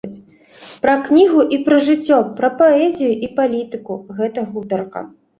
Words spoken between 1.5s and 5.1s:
і пра жыццё, пра паэзію і палітыку гэта гутарка.